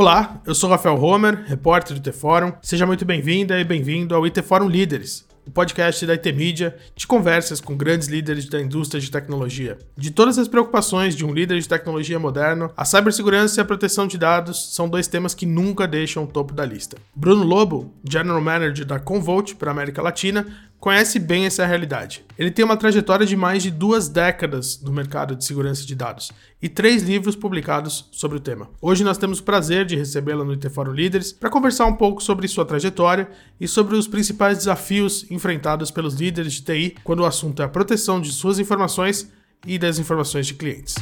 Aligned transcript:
Olá, 0.00 0.40
eu 0.46 0.54
sou 0.54 0.70
Rafael 0.70 0.94
Homer, 0.94 1.42
repórter 1.48 1.92
do 1.92 1.98
IT 1.98 2.12
Forum. 2.12 2.52
Seja 2.62 2.86
muito 2.86 3.04
bem-vinda 3.04 3.58
e 3.58 3.64
bem-vindo 3.64 4.14
ao 4.14 4.24
IT 4.24 4.42
Forum 4.42 4.68
Líderes, 4.68 5.26
o 5.44 5.50
podcast 5.50 6.06
da 6.06 6.12
IT 6.12 6.32
Media 6.34 6.76
de 6.94 7.04
conversas 7.04 7.60
com 7.60 7.76
grandes 7.76 8.06
líderes 8.06 8.48
da 8.48 8.60
indústria 8.60 9.00
de 9.00 9.10
tecnologia. 9.10 9.76
De 9.96 10.12
todas 10.12 10.38
as 10.38 10.46
preocupações 10.46 11.16
de 11.16 11.24
um 11.24 11.34
líder 11.34 11.58
de 11.58 11.68
tecnologia 11.68 12.16
moderno, 12.16 12.70
a 12.76 12.84
cibersegurança 12.84 13.58
e 13.58 13.62
a 13.62 13.64
proteção 13.64 14.06
de 14.06 14.16
dados 14.16 14.72
são 14.72 14.88
dois 14.88 15.08
temas 15.08 15.34
que 15.34 15.44
nunca 15.44 15.88
deixam 15.88 16.22
o 16.22 16.28
topo 16.28 16.54
da 16.54 16.64
lista. 16.64 16.96
Bruno 17.12 17.42
Lobo, 17.42 17.92
General 18.08 18.40
Manager 18.40 18.86
da 18.86 19.00
Convolt 19.00 19.54
para 19.54 19.70
a 19.70 19.72
América 19.72 20.00
Latina, 20.00 20.46
conhece 20.80 21.18
bem 21.18 21.44
essa 21.44 21.66
realidade. 21.66 22.24
Ele 22.38 22.50
tem 22.50 22.64
uma 22.64 22.76
trajetória 22.76 23.26
de 23.26 23.36
mais 23.36 23.62
de 23.62 23.70
duas 23.70 24.08
décadas 24.08 24.80
no 24.80 24.92
mercado 24.92 25.34
de 25.34 25.44
segurança 25.44 25.84
de 25.84 25.94
dados 25.94 26.30
e 26.62 26.68
três 26.68 27.02
livros 27.02 27.34
publicados 27.34 28.08
sobre 28.12 28.36
o 28.36 28.40
tema. 28.40 28.70
Hoje 28.80 29.02
nós 29.02 29.18
temos 29.18 29.40
o 29.40 29.42
prazer 29.42 29.84
de 29.84 29.96
recebê-la 29.96 30.44
no 30.44 30.52
IT 30.52 30.68
Fórum 30.70 30.92
Líderes 30.92 31.32
para 31.32 31.50
conversar 31.50 31.86
um 31.86 31.96
pouco 31.96 32.22
sobre 32.22 32.46
sua 32.46 32.64
trajetória 32.64 33.28
e 33.60 33.66
sobre 33.66 33.96
os 33.96 34.06
principais 34.06 34.58
desafios 34.58 35.28
enfrentados 35.30 35.90
pelos 35.90 36.14
líderes 36.14 36.54
de 36.54 36.62
TI 36.62 36.96
quando 37.02 37.20
o 37.20 37.26
assunto 37.26 37.60
é 37.60 37.64
a 37.64 37.68
proteção 37.68 38.20
de 38.20 38.30
suas 38.30 38.58
informações 38.58 39.32
e 39.66 39.78
das 39.78 39.98
informações 39.98 40.46
de 40.46 40.54
clientes. 40.54 40.94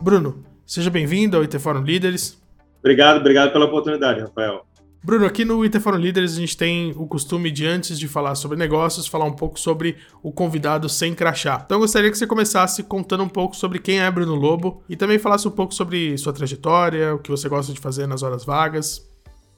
Bruno, 0.00 0.44
seja 0.64 0.90
bem-vindo 0.90 1.36
ao 1.36 1.42
IT 1.42 1.58
Fórum 1.58 1.82
Líderes. 1.82 2.40
Obrigado, 2.78 3.18
obrigado 3.18 3.52
pela 3.52 3.64
oportunidade, 3.64 4.20
Rafael. 4.20 4.66
Bruno, 5.04 5.26
aqui 5.26 5.44
no 5.44 5.62
Interforum 5.62 5.98
Leaders 5.98 6.34
a 6.34 6.40
gente 6.40 6.56
tem 6.56 6.94
o 6.96 7.06
costume 7.06 7.50
de, 7.50 7.66
antes 7.66 7.98
de 7.98 8.08
falar 8.08 8.34
sobre 8.36 8.56
negócios, 8.56 9.06
falar 9.06 9.26
um 9.26 9.36
pouco 9.36 9.60
sobre 9.60 9.96
o 10.22 10.32
convidado 10.32 10.88
sem 10.88 11.14
crachá. 11.14 11.60
Então 11.62 11.76
eu 11.76 11.82
gostaria 11.82 12.10
que 12.10 12.16
você 12.16 12.26
começasse 12.26 12.82
contando 12.82 13.22
um 13.22 13.28
pouco 13.28 13.54
sobre 13.54 13.78
quem 13.78 14.00
é 14.00 14.10
Bruno 14.10 14.34
Lobo 14.34 14.82
e 14.88 14.96
também 14.96 15.18
falasse 15.18 15.46
um 15.46 15.50
pouco 15.50 15.74
sobre 15.74 16.16
sua 16.16 16.32
trajetória, 16.32 17.14
o 17.14 17.18
que 17.18 17.30
você 17.30 17.50
gosta 17.50 17.70
de 17.74 17.80
fazer 17.80 18.06
nas 18.06 18.22
horas 18.22 18.46
vagas. 18.46 19.06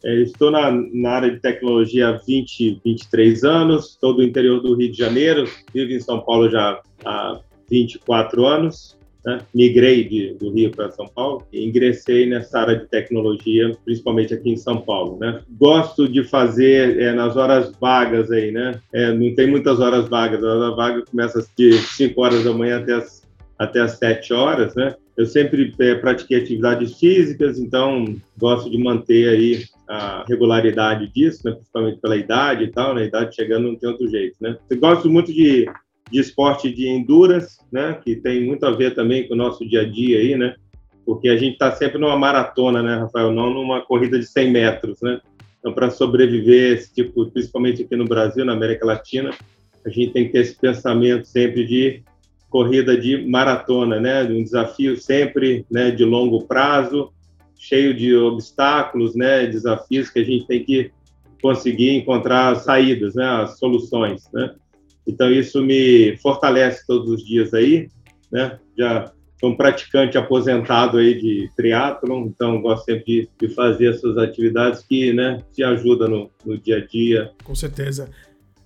É, 0.04 0.22
estou 0.22 0.50
na, 0.50 0.68
na, 0.92 1.10
área 1.10 1.30
de 1.30 1.38
tecnologia 1.38 2.08
há 2.08 2.12
20, 2.26 2.80
23 2.84 3.44
anos, 3.44 3.90
estou 3.90 4.16
do 4.16 4.24
interior 4.24 4.60
do 4.60 4.74
Rio 4.74 4.90
de 4.90 4.98
Janeiro, 4.98 5.48
vivo 5.72 5.92
em 5.92 6.00
São 6.00 6.22
Paulo 6.22 6.50
já 6.50 6.80
há 7.04 7.38
24 7.70 8.44
anos 8.44 8.96
né? 9.26 9.40
migrei 9.52 10.04
de, 10.04 10.34
do 10.34 10.50
Rio 10.52 10.70
para 10.70 10.92
São 10.92 11.08
Paulo 11.08 11.42
e 11.52 11.66
ingressei 11.66 12.26
nessa 12.26 12.60
área 12.60 12.76
de 12.76 12.86
tecnologia, 12.86 13.76
principalmente 13.84 14.32
aqui 14.32 14.50
em 14.50 14.56
São 14.56 14.80
Paulo, 14.80 15.18
né? 15.18 15.40
Gosto 15.58 16.08
de 16.08 16.22
fazer 16.22 17.00
é, 17.00 17.12
nas 17.12 17.36
horas 17.36 17.72
vagas 17.80 18.30
aí, 18.30 18.52
né? 18.52 18.80
É, 18.92 19.12
não 19.12 19.34
tem 19.34 19.50
muitas 19.50 19.80
horas 19.80 20.08
vagas, 20.08 20.44
a 20.44 20.46
hora 20.46 20.76
vaga 20.76 21.04
começa 21.10 21.44
de 21.58 21.72
5 21.72 22.22
horas 22.22 22.44
da 22.44 22.52
manhã 22.52 22.78
até 22.78 22.92
as, 22.94 23.22
até 23.58 23.80
as 23.80 23.98
7 23.98 24.32
horas, 24.32 24.76
né? 24.76 24.94
Eu 25.16 25.26
sempre 25.26 25.74
é, 25.80 25.94
pratiquei 25.96 26.38
atividades 26.38 26.96
físicas, 26.96 27.58
então 27.58 28.16
gosto 28.38 28.70
de 28.70 28.78
manter 28.78 29.28
aí 29.28 29.64
a 29.88 30.24
regularidade 30.28 31.10
disso, 31.12 31.40
né? 31.44 31.52
principalmente 31.52 32.00
pela 32.00 32.16
idade 32.16 32.64
e 32.64 32.70
tal, 32.70 32.94
né? 32.94 33.02
A 33.02 33.06
idade 33.06 33.34
chegando 33.34 33.68
não 33.68 33.76
tem 33.76 33.88
outro 33.88 34.08
jeito, 34.08 34.36
né? 34.40 34.56
Eu 34.70 34.78
gosto 34.78 35.08
muito 35.08 35.32
de 35.32 35.66
de 36.10 36.20
esporte 36.20 36.72
de 36.72 36.88
endurance, 36.88 37.58
né, 37.70 37.98
que 38.02 38.16
tem 38.16 38.44
muito 38.44 38.64
a 38.64 38.70
ver 38.70 38.94
também 38.94 39.26
com 39.26 39.34
o 39.34 39.36
nosso 39.36 39.68
dia 39.68 39.82
a 39.82 39.84
dia 39.84 40.18
aí, 40.18 40.36
né, 40.36 40.54
porque 41.04 41.28
a 41.28 41.36
gente 41.36 41.54
está 41.54 41.72
sempre 41.72 41.98
numa 41.98 42.18
maratona, 42.18 42.82
né, 42.82 42.96
Rafael, 42.96 43.32
não 43.32 43.52
numa 43.52 43.80
corrida 43.80 44.18
de 44.18 44.26
100 44.26 44.50
metros, 44.50 45.00
né. 45.00 45.20
Então, 45.58 45.72
para 45.72 45.90
sobreviver 45.90 46.76
esse 46.76 46.94
tipo, 46.94 47.26
principalmente 47.30 47.82
aqui 47.82 47.96
no 47.96 48.04
Brasil, 48.04 48.44
na 48.44 48.52
América 48.52 48.86
Latina, 48.86 49.30
a 49.84 49.88
gente 49.88 50.12
tem 50.12 50.26
que 50.26 50.32
ter 50.32 50.40
esse 50.40 50.54
pensamento 50.54 51.26
sempre 51.26 51.64
de 51.66 52.02
corrida 52.48 52.96
de 52.96 53.26
maratona, 53.26 54.00
né, 54.00 54.22
um 54.24 54.42
desafio 54.42 54.96
sempre, 54.96 55.66
né, 55.70 55.90
de 55.90 56.04
longo 56.04 56.44
prazo, 56.46 57.10
cheio 57.58 57.94
de 57.94 58.14
obstáculos, 58.14 59.16
né, 59.16 59.46
desafios 59.46 60.08
que 60.10 60.20
a 60.20 60.24
gente 60.24 60.46
tem 60.46 60.62
que 60.62 60.90
conseguir 61.42 61.90
encontrar 61.90 62.54
saídas, 62.56 63.14
né, 63.14 63.24
as 63.24 63.58
soluções, 63.58 64.30
né. 64.32 64.54
Então, 65.06 65.30
isso 65.30 65.62
me 65.62 66.16
fortalece 66.18 66.86
todos 66.86 67.10
os 67.10 67.24
dias 67.24 67.54
aí, 67.54 67.88
né? 68.30 68.58
Já 68.76 69.12
sou 69.38 69.50
um 69.50 69.56
praticante 69.56 70.16
aposentado 70.16 70.98
aí 70.98 71.14
de 71.14 71.50
triatlon, 71.56 72.26
então 72.26 72.60
gosto 72.60 72.86
sempre 72.86 73.04
de, 73.04 73.28
de 73.40 73.54
fazer 73.54 73.90
essas 73.94 74.16
atividades 74.16 74.82
que, 74.82 75.12
né, 75.12 75.42
te 75.52 75.62
ajudam 75.62 76.08
no, 76.08 76.30
no 76.44 76.58
dia 76.58 76.78
a 76.78 76.86
dia. 76.86 77.30
Com 77.44 77.54
certeza. 77.54 78.08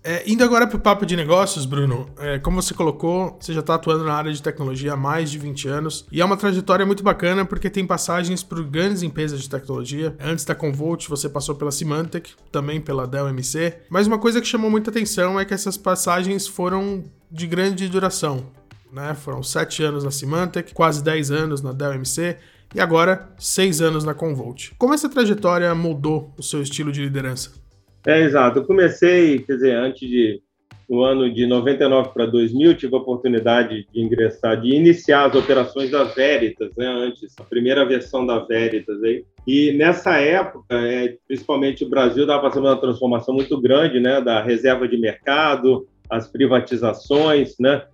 É, 0.03 0.23
indo 0.31 0.43
agora 0.43 0.67
para 0.67 0.79
o 0.79 0.81
papo 0.81 1.05
de 1.05 1.15
negócios, 1.15 1.67
Bruno, 1.67 2.09
é, 2.19 2.39
como 2.39 2.61
você 2.61 2.73
colocou, 2.73 3.37
você 3.39 3.53
já 3.53 3.61
está 3.61 3.75
atuando 3.75 4.05
na 4.05 4.15
área 4.15 4.33
de 4.33 4.43
tecnologia 4.43 4.95
há 4.95 4.97
mais 4.97 5.31
de 5.31 5.39
20 5.39 5.69
anos 5.69 6.07
e 6.11 6.23
é 6.23 6.25
uma 6.25 6.39
trajetória 6.39 6.87
muito 6.87 7.03
bacana 7.03 7.45
porque 7.45 7.69
tem 7.69 7.87
passagens 7.87 8.43
por 8.43 8.65
grandes 8.65 9.03
empresas 9.03 9.43
de 9.43 9.51
tecnologia. 9.51 10.17
Antes 10.19 10.45
da 10.47 10.55
Convolt, 10.55 11.07
você 11.07 11.29
passou 11.29 11.55
pela 11.55 11.71
Symantec, 11.71 12.33
também 12.51 12.81
pela 12.81 13.07
Dell 13.07 13.29
MC, 13.29 13.75
mas 13.91 14.07
uma 14.07 14.19
coisa 14.19 14.41
que 14.41 14.47
chamou 14.47 14.71
muita 14.71 14.91
atenção 14.91 15.39
é 15.39 15.45
que 15.45 15.53
essas 15.53 15.77
passagens 15.77 16.47
foram 16.49 17.05
de 17.31 17.47
grande 17.47 17.87
duração. 17.87 18.47
Né? 18.91 19.15
Foram 19.15 19.43
sete 19.43 19.83
anos 19.83 20.03
na 20.03 20.11
Symantec, 20.11 20.73
quase 20.73 21.05
10 21.05 21.31
anos 21.31 21.61
na 21.61 21.73
Dell 21.73 21.93
MC 21.93 22.39
e 22.75 22.81
agora 22.81 23.29
seis 23.39 23.83
anos 23.83 24.03
na 24.03 24.15
Convolt. 24.15 24.71
Como 24.79 24.95
essa 24.95 25.11
trajetória 25.11 25.75
mudou 25.75 26.33
o 26.39 26.43
seu 26.43 26.63
estilo 26.63 26.91
de 26.91 27.03
liderança? 27.03 27.61
É, 28.07 28.21
exato. 28.21 28.61
Eu 28.61 28.65
comecei, 28.65 29.39
quer 29.41 29.55
dizer, 29.55 29.77
antes 29.77 30.09
de 30.09 30.43
no 30.91 31.05
ano 31.05 31.33
de 31.33 31.47
99 31.47 32.09
para 32.13 32.27
2000, 32.27 32.75
tive 32.75 32.97
a 32.97 32.99
oportunidade 32.99 33.87
de 33.93 34.01
ingressar, 34.03 34.61
de 34.61 34.75
iniciar 34.75 35.27
as 35.27 35.37
operações 35.37 35.89
da 35.89 36.03
Veritas, 36.03 36.73
né, 36.77 36.85
antes, 36.85 37.33
a 37.39 37.45
primeira 37.45 37.85
versão 37.85 38.27
da 38.27 38.41
Veritas 38.41 39.01
aí. 39.05 39.25
E 39.47 39.73
nessa 39.75 40.19
época, 40.19 40.75
é, 40.75 41.17
principalmente 41.29 41.85
o 41.85 41.89
Brasil 41.89 42.25
estava 42.25 42.43
passando 42.43 42.67
uma 42.67 42.81
transformação 42.81 43.33
muito 43.33 43.61
grande, 43.61 44.01
né, 44.01 44.21
da 44.21 44.43
reserva 44.43 44.89
de 44.89 44.97
mercado, 44.97 45.87
as 46.11 46.27
privatizações, 46.27 47.55
né, 47.61 47.85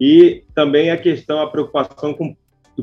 e 0.00 0.42
também 0.52 0.90
a 0.90 0.96
questão, 0.96 1.40
a 1.40 1.48
preocupação 1.48 2.12
com, 2.12 2.34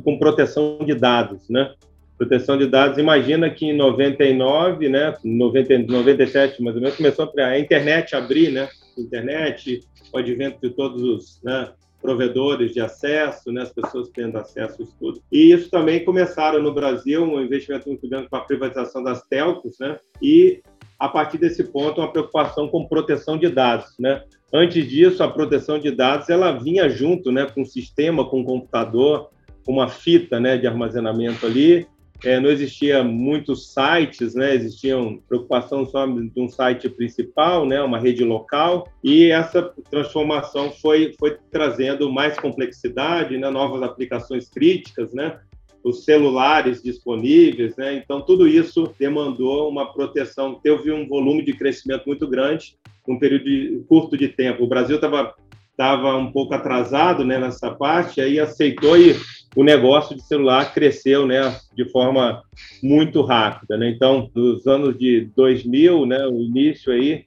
com 0.02 0.18
proteção 0.18 0.80
de 0.86 0.94
dados, 0.94 1.50
né 1.50 1.74
proteção 2.18 2.58
de 2.58 2.68
dados. 2.68 2.98
Imagina 2.98 3.50
que 3.50 3.66
em 3.66 3.76
99, 3.76 4.90
né, 4.90 5.16
90, 5.24 5.78
97 5.80 6.62
mais 6.64 6.76
ou 6.76 6.82
menos, 6.82 6.98
começou 6.98 7.32
a 7.38 7.60
internet 7.60 8.16
abrir, 8.16 8.52
né, 8.52 8.68
internet, 8.98 9.82
o 10.12 10.18
advento 10.18 10.60
de 10.62 10.70
todos 10.72 11.04
os 11.04 11.42
né, 11.44 11.70
provedores 12.02 12.74
de 12.74 12.80
acesso, 12.80 13.52
né, 13.52 13.62
as 13.62 13.72
pessoas 13.72 14.10
tendo 14.10 14.38
acesso 14.38 14.82
a 14.82 14.84
isso 14.84 14.96
tudo. 15.00 15.22
E 15.32 15.52
isso 15.52 15.70
também 15.70 16.04
começaram 16.04 16.62
no 16.62 16.74
Brasil, 16.74 17.24
um 17.24 17.42
investimento 17.42 17.88
muito 17.88 18.08
grande 18.10 18.30
para 18.30 18.40
a 18.40 18.46
privatização 18.46 19.04
das 19.04 19.22
telcos, 19.28 19.78
né, 19.80 20.00
e 20.22 20.62
a 21.00 21.08
partir 21.08 21.38
desse 21.38 21.64
ponto 21.64 22.02
uma 22.02 22.12
preocupação 22.12 22.68
com 22.68 22.88
proteção 22.88 23.38
de 23.38 23.50
dados, 23.50 23.94
né. 24.00 24.24
Antes 24.52 24.88
disso, 24.88 25.22
a 25.22 25.30
proteção 25.30 25.78
de 25.78 25.92
dados 25.92 26.30
ela 26.30 26.54
vinha 26.54 26.90
junto, 26.90 27.32
né, 27.32 27.46
com 27.46 27.62
o 27.62 27.66
sistema, 27.66 28.26
com 28.26 28.42
o 28.42 28.46
computador, 28.46 29.30
com 29.66 29.74
uma 29.74 29.90
fita, 29.90 30.40
né, 30.40 30.58
de 30.58 30.66
armazenamento 30.66 31.46
ali, 31.46 31.86
é, 32.24 32.40
não 32.40 32.50
existia 32.50 33.04
muitos 33.04 33.74
sites, 33.74 34.34
né? 34.34 34.56
Existiam 34.56 35.22
preocupação 35.28 35.86
só 35.86 36.06
de 36.06 36.32
um 36.40 36.50
site 36.50 36.90
principal, 36.90 37.66
né? 37.66 37.82
Uma 37.82 38.00
rede 38.00 38.24
local 38.24 38.88
e 39.04 39.30
essa 39.30 39.62
transformação 39.90 40.72
foi 40.72 41.14
foi 41.20 41.38
trazendo 41.52 42.12
mais 42.12 42.38
complexidade, 42.38 43.38
né? 43.38 43.50
Novas 43.50 43.84
aplicações 43.84 44.50
críticas, 44.50 45.14
né? 45.14 45.40
Os 45.84 46.04
celulares 46.04 46.82
disponíveis, 46.82 47.76
né? 47.78 47.96
Então 47.96 48.22
tudo 48.22 48.48
isso 48.48 48.94
demandou 49.00 49.70
uma 49.70 49.94
proteção. 49.94 50.56
Teve 50.56 50.92
um 50.92 51.08
volume 51.08 51.46
de 51.46 51.54
crescimento 51.54 52.06
muito 52.08 52.28
grande 52.28 52.76
num 53.08 53.20
período 53.20 53.46
de, 53.46 53.84
curto 53.88 54.18
de 54.18 54.28
tempo. 54.28 54.64
O 54.64 54.68
Brasil 54.68 54.96
estava 54.96 55.36
estava 55.78 56.18
um 56.18 56.32
pouco 56.32 56.56
atrasado 56.56 57.24
né, 57.24 57.38
nessa 57.38 57.70
parte, 57.70 58.20
aí 58.20 58.40
aceitou 58.40 58.98
e 58.98 59.16
o 59.56 59.64
negócio 59.64 60.16
de 60.16 60.24
celular 60.24 60.74
cresceu 60.74 61.28
né, 61.28 61.56
de 61.76 61.88
forma 61.92 62.42
muito 62.82 63.22
rápida. 63.22 63.78
Né? 63.78 63.92
Então, 63.92 64.30
nos 64.34 64.66
anos 64.66 64.98
de 64.98 65.30
2000, 65.36 66.08
né, 66.08 66.26
o 66.26 66.42
início 66.42 66.92
aí, 66.92 67.26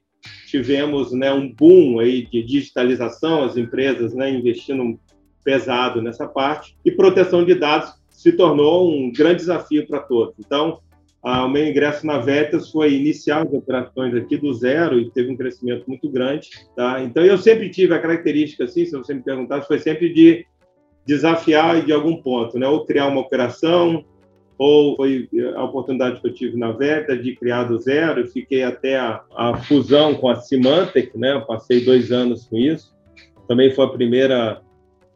tivemos 0.48 1.12
né, 1.12 1.32
um 1.32 1.52
boom 1.54 2.00
aí 2.00 2.26
de 2.26 2.42
digitalização, 2.42 3.44
as 3.44 3.56
empresas 3.56 4.12
né, 4.14 4.28
investindo 4.30 4.98
pesado 5.44 6.02
nessa 6.02 6.26
parte, 6.26 6.76
e 6.84 6.90
proteção 6.90 7.44
de 7.44 7.54
dados 7.54 7.94
se 8.10 8.32
tornou 8.32 8.92
um 8.92 9.12
grande 9.12 9.36
desafio 9.36 9.86
para 9.86 10.00
todos. 10.00 10.34
Então, 10.38 10.80
ah, 11.22 11.44
o 11.44 11.50
meu 11.50 11.66
ingresso 11.66 12.06
na 12.06 12.18
Vetas 12.18 12.70
foi 12.70 12.94
iniciar 12.94 13.46
as 13.46 13.52
operações 13.52 14.14
aqui 14.14 14.38
do 14.38 14.54
zero 14.54 14.98
e 14.98 15.10
teve 15.10 15.30
um 15.30 15.36
crescimento 15.36 15.84
muito 15.86 16.08
grande. 16.08 16.48
Tá? 16.74 17.02
Então, 17.02 17.24
eu 17.24 17.36
sempre 17.36 17.68
tive 17.68 17.94
a 17.94 17.98
característica, 17.98 18.64
assim, 18.64 18.86
se 18.86 18.92
você 18.92 19.12
me 19.12 19.22
perguntasse, 19.22 19.68
foi 19.68 19.78
sempre 19.78 20.12
de 20.12 20.46
desafiar 21.04 21.84
de 21.84 21.92
algum 21.92 22.16
ponto, 22.22 22.58
né? 22.58 22.66
ou 22.66 22.86
criar 22.86 23.08
uma 23.08 23.20
operação, 23.20 24.04
ou 24.56 24.94
foi 24.96 25.28
a 25.56 25.64
oportunidade 25.64 26.20
que 26.20 26.28
eu 26.28 26.34
tive 26.34 26.56
na 26.56 26.72
Vetas 26.72 27.22
de 27.22 27.34
criar 27.34 27.64
do 27.64 27.78
zero, 27.78 28.26
fiquei 28.28 28.62
até 28.62 28.98
a, 28.98 29.22
a 29.34 29.56
fusão 29.56 30.14
com 30.14 30.28
a 30.28 30.36
Symantec, 30.36 31.16
né? 31.16 31.32
Eu 31.32 31.46
passei 31.46 31.82
dois 31.82 32.12
anos 32.12 32.44
com 32.44 32.58
isso. 32.58 32.94
Também 33.48 33.74
foi 33.74 33.86
a 33.86 33.88
primeira 33.88 34.60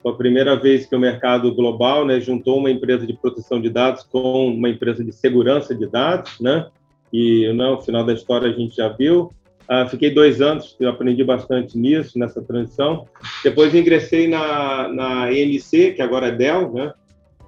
Foi 0.05 0.12
a 0.12 0.17
primeira 0.17 0.55
vez 0.55 0.85
que 0.85 0.95
o 0.95 1.01
mercado 1.01 1.55
global 1.55 2.05
né, 2.05 2.21
juntou 2.21 2.59
uma 2.59 2.71
empresa 2.71 3.06
de 3.06 3.15
proteção 3.15 3.59
de 3.59 3.71
dados 3.71 4.03
com 4.03 4.49
uma 4.49 4.69
empresa 4.69 5.03
de 5.03 5.11
segurança 5.11 5.75
de 5.75 5.87
dados, 5.87 6.39
né? 6.39 6.67
E 7.11 7.51
no 7.55 7.77
né, 7.77 7.83
final 7.83 8.05
da 8.05 8.12
história 8.12 8.51
a 8.51 8.53
gente 8.53 8.77
já 8.77 8.89
viu. 8.89 9.33
Uh, 9.62 9.89
fiquei 9.89 10.11
dois 10.11 10.43
anos, 10.43 10.77
aprendi 10.87 11.25
bastante 11.25 11.79
nisso, 11.79 12.19
nessa 12.19 12.43
transição. 12.43 13.06
Depois 13.43 13.75
ingressei 13.75 14.29
na, 14.29 14.89
na 14.89 15.33
EMC, 15.33 15.93
que 15.93 16.03
agora 16.03 16.27
é 16.27 16.33
Dell, 16.33 16.71
né? 16.71 16.93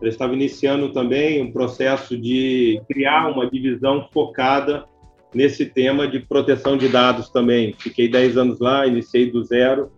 Eu 0.01 0.09
estava 0.09 0.33
iniciando 0.33 0.95
também 0.95 1.43
um 1.43 1.53
processo 1.53 2.17
de 2.17 2.81
criar 2.89 3.29
uma 3.29 3.51
divisão 3.51 4.09
focada 4.11 4.87
nesse 5.35 5.67
tema 5.67 6.09
de 6.09 6.21
proteção 6.21 6.79
de 6.79 6.89
dados 6.89 7.29
também. 7.29 7.75
Fiquei 7.79 8.09
10 8.09 8.39
anos 8.39 8.61
lá, 8.61 8.87
iniciei 8.87 9.31
do 9.31 9.45
zero. 9.45 9.91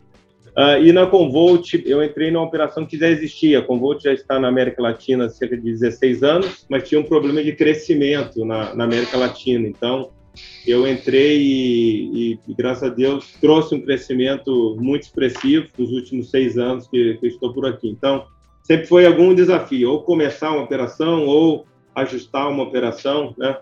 Uh, 0.58 0.82
e 0.82 0.90
na 0.90 1.06
Convolt, 1.06 1.74
eu 1.86 2.02
entrei 2.02 2.32
numa 2.32 2.44
operação 2.44 2.84
que 2.84 2.98
já 2.98 3.08
existia. 3.08 3.60
A 3.60 3.62
Convolt 3.62 4.02
já 4.02 4.12
está 4.12 4.40
na 4.40 4.48
América 4.48 4.82
Latina 4.82 5.26
há 5.26 5.28
cerca 5.28 5.56
de 5.56 5.62
16 5.62 6.24
anos, 6.24 6.66
mas 6.68 6.88
tinha 6.88 7.00
um 7.00 7.04
problema 7.04 7.40
de 7.44 7.52
crescimento 7.52 8.44
na, 8.44 8.74
na 8.74 8.82
América 8.82 9.16
Latina. 9.16 9.68
Então, 9.68 10.10
eu 10.66 10.84
entrei 10.88 11.38
e, 11.40 12.40
e, 12.48 12.54
graças 12.54 12.90
a 12.90 12.92
Deus, 12.92 13.34
trouxe 13.40 13.76
um 13.76 13.80
crescimento 13.80 14.76
muito 14.80 15.04
expressivo 15.04 15.68
nos 15.78 15.92
últimos 15.92 16.28
seis 16.28 16.58
anos 16.58 16.88
que, 16.88 17.16
que 17.18 17.28
estou 17.28 17.54
por 17.54 17.64
aqui. 17.64 17.88
Então, 17.88 18.26
sempre 18.64 18.86
foi 18.86 19.06
algum 19.06 19.32
desafio, 19.32 19.92
ou 19.92 20.02
começar 20.02 20.50
uma 20.50 20.64
operação, 20.64 21.24
ou 21.24 21.66
ajustar 21.94 22.48
uma 22.48 22.64
operação, 22.64 23.32
né? 23.38 23.58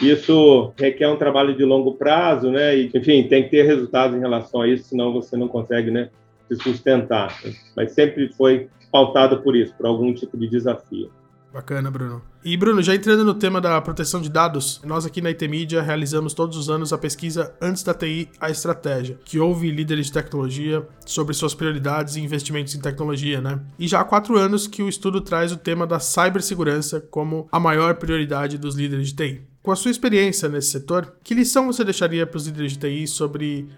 Isso 0.00 0.72
requer 0.76 1.08
um 1.08 1.16
trabalho 1.16 1.54
de 1.54 1.64
longo 1.64 1.94
prazo, 1.94 2.50
né? 2.50 2.76
E, 2.76 2.90
enfim, 2.92 3.22
tem 3.28 3.44
que 3.44 3.50
ter 3.50 3.62
resultados 3.62 4.16
em 4.16 4.20
relação 4.20 4.62
a 4.62 4.66
isso, 4.66 4.88
senão 4.88 5.12
você 5.12 5.36
não 5.36 5.46
consegue, 5.46 5.90
né, 5.90 6.10
se 6.56 6.62
sustentar. 6.62 7.38
Mas 7.76 7.92
sempre 7.92 8.32
foi 8.32 8.68
pautado 8.90 9.42
por 9.42 9.56
isso, 9.56 9.74
por 9.74 9.86
algum 9.86 10.12
tipo 10.12 10.36
de 10.36 10.48
desafio. 10.48 11.10
Bacana, 11.52 11.90
Bruno. 11.90 12.22
E, 12.42 12.56
Bruno, 12.56 12.82
já 12.82 12.94
entrando 12.94 13.24
no 13.24 13.34
tema 13.34 13.60
da 13.60 13.78
proteção 13.80 14.22
de 14.22 14.30
dados, 14.30 14.80
nós 14.84 15.04
aqui 15.04 15.20
na 15.20 15.28
IT 15.28 15.46
Media 15.48 15.82
realizamos 15.82 16.32
todos 16.32 16.56
os 16.56 16.70
anos 16.70 16.94
a 16.94 16.98
pesquisa 16.98 17.54
Antes 17.60 17.82
da 17.82 17.92
TI, 17.92 18.30
a 18.40 18.50
Estratégia, 18.50 19.18
que 19.22 19.38
ouve 19.38 19.70
líderes 19.70 20.06
de 20.06 20.12
tecnologia 20.12 20.86
sobre 21.04 21.34
suas 21.34 21.54
prioridades 21.54 22.16
e 22.16 22.20
investimentos 22.20 22.74
em 22.74 22.80
tecnologia, 22.80 23.40
né? 23.40 23.60
E 23.78 23.86
já 23.86 24.00
há 24.00 24.04
quatro 24.04 24.38
anos 24.38 24.66
que 24.66 24.82
o 24.82 24.88
estudo 24.88 25.20
traz 25.20 25.52
o 25.52 25.56
tema 25.58 25.86
da 25.86 26.00
cibersegurança 26.00 27.00
como 27.00 27.46
a 27.52 27.60
maior 27.60 27.96
prioridade 27.96 28.56
dos 28.56 28.74
líderes 28.74 29.08
de 29.08 29.14
TI. 29.14 29.42
Com 29.62 29.70
a 29.70 29.76
sua 29.76 29.90
experiência 29.90 30.48
nesse 30.48 30.70
setor, 30.70 31.14
que 31.22 31.34
lição 31.34 31.66
você 31.66 31.84
deixaria 31.84 32.26
para 32.26 32.38
os 32.38 32.46
líderes 32.46 32.72
de 32.72 32.78
TI 32.78 33.06
sobre 33.06 33.68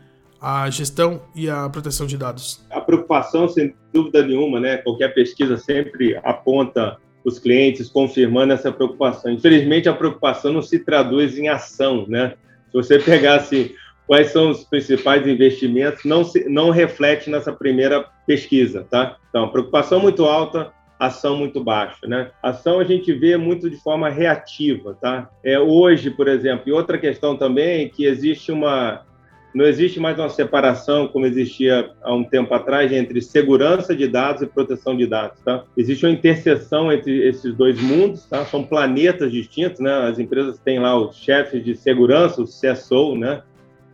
a 0.45 0.69
gestão 0.69 1.23
e 1.35 1.49
a 1.49 1.67
proteção 1.71 2.07
de 2.07 2.19
dados? 2.19 2.63
A 2.71 2.79
preocupação, 2.79 3.49
sem 3.49 3.75
dúvida 3.95 4.23
nenhuma, 4.23 4.61
né? 4.61 4.77
Qualquer 4.77 5.15
pesquisa 5.15 5.57
sempre 5.57 6.21
aponta 6.23 6.99
os 7.25 7.39
clientes 7.39 7.89
confirmando 7.89 8.53
essa 8.53 8.71
preocupação. 8.71 9.33
Infelizmente, 9.33 9.89
a 9.89 9.95
preocupação 9.95 10.53
não 10.53 10.61
se 10.61 10.81
traduz 10.81 11.39
em 11.39 11.49
ação, 11.49 12.05
né? 12.07 12.35
Se 12.67 12.75
você 12.75 12.99
pegasse 12.99 13.75
quais 14.07 14.33
são 14.33 14.51
os 14.51 14.65
principais 14.65 15.27
investimentos, 15.27 16.05
não, 16.05 16.23
se, 16.23 16.47
não 16.47 16.69
reflete 16.69 17.31
nessa 17.31 17.51
primeira 17.51 18.05
pesquisa, 18.27 18.87
tá? 18.91 19.17
Então, 19.31 19.49
preocupação 19.49 19.99
muito 19.99 20.27
alta, 20.27 20.71
ação 20.99 21.39
muito 21.39 21.65
baixa, 21.65 22.07
né? 22.07 22.31
Ação 22.43 22.81
a 22.81 22.85
gente 22.85 23.11
vê 23.15 23.39
muito 23.39 23.71
de 23.71 23.79
forma 23.79 24.11
reativa, 24.11 24.95
tá? 25.01 25.31
É 25.43 25.59
hoje, 25.59 26.11
por 26.11 26.29
exemplo, 26.29 26.65
e 26.67 26.73
outra 26.73 26.99
questão 26.99 27.35
também 27.35 27.87
é 27.87 27.89
que 27.89 28.05
existe 28.05 28.53
uma 28.53 29.07
não 29.55 29.65
existe 29.65 30.01
mais 30.01 30.19
uma 30.19 30.29
separação 30.29 31.07
como 31.07 31.27
existia 31.27 31.91
há 32.03 32.13
um 32.13 32.25
tempo 32.25 32.53
atrás 32.53 32.91
entre 32.93 33.23
segurança 33.23 33.95
de 33.95 34.09
dados 34.09 34.43
e 34.43 34.47
proteção 34.47 34.97
de 34.97 35.07
dados, 35.07 35.41
tá? 35.43 35.63
Existe 35.77 36.05
uma 36.05 36.13
interseção 36.13 36.93
entre 36.93 37.27
esses 37.29 37.55
dois 37.55 37.81
mundos, 37.81 38.27
tá? 38.27 38.45
São 38.47 38.65
planetas 38.65 39.31
distintos, 39.31 39.79
né? 39.79 40.09
As 40.09 40.19
empresas 40.19 40.59
têm 40.59 40.81
lá 40.81 40.99
os 40.99 41.17
chefes 41.17 41.65
de 41.65 41.77
segurança, 41.77 42.43
o 42.43 42.47
CSO, 42.47 43.15
né? 43.15 43.43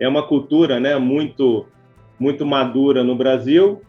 É 0.00 0.08
uma 0.08 0.26
cultura, 0.26 0.80
né, 0.80 0.96
muito 0.96 1.66
muito 2.18 2.44
madura 2.44 3.02
no 3.02 3.16
Brasil, 3.16 3.80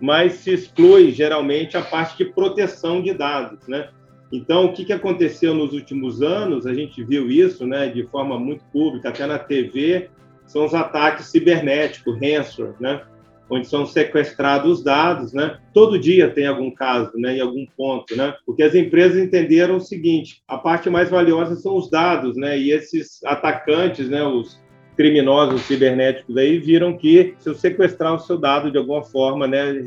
mas 0.00 0.34
se 0.34 0.50
exclui 0.50 1.12
geralmente 1.12 1.76
a 1.76 1.82
parte 1.82 2.16
de 2.16 2.24
proteção 2.26 3.02
de 3.02 3.12
dados, 3.12 3.66
né? 3.66 3.88
Então, 4.32 4.66
o 4.66 4.72
que, 4.72 4.84
que 4.84 4.92
aconteceu 4.92 5.54
nos 5.54 5.72
últimos 5.72 6.20
anos? 6.22 6.66
A 6.66 6.74
gente 6.74 7.02
viu 7.04 7.30
isso, 7.30 7.66
né, 7.66 7.88
de 7.88 8.02
forma 8.04 8.38
muito 8.38 8.64
pública, 8.72 9.10
até 9.10 9.26
na 9.26 9.38
TV, 9.38 10.10
são 10.46 10.64
os 10.64 10.74
ataques 10.74 11.26
cibernéticos, 11.26 12.18
ransomware, 12.20 12.74
né? 12.80 13.02
onde 13.48 13.66
são 13.66 13.86
sequestrados 13.86 14.78
os 14.78 14.84
dados, 14.84 15.32
né? 15.32 15.58
Todo 15.72 15.98
dia 15.98 16.30
tem 16.30 16.46
algum 16.46 16.70
caso, 16.70 17.12
né? 17.16 17.36
Em 17.36 17.40
algum 17.40 17.66
ponto, 17.76 18.16
né? 18.16 18.34
Porque 18.44 18.62
as 18.62 18.74
empresas 18.74 19.18
entenderam 19.18 19.76
o 19.76 19.80
seguinte: 19.80 20.42
a 20.48 20.58
parte 20.58 20.90
mais 20.90 21.10
valiosa 21.10 21.56
são 21.56 21.76
os 21.76 21.90
dados, 21.90 22.36
né? 22.36 22.58
E 22.58 22.70
esses 22.70 23.22
atacantes, 23.24 24.08
né? 24.08 24.22
Os 24.22 24.60
criminosos 24.96 25.62
cibernéticos 25.62 26.36
aí 26.36 26.58
viram 26.58 26.96
que 26.96 27.34
se 27.38 27.48
eu 27.48 27.54
sequestrar 27.54 28.14
o 28.14 28.18
seu 28.18 28.38
dado 28.38 28.70
de 28.70 28.78
alguma 28.78 29.02
forma, 29.02 29.46
né? 29.46 29.82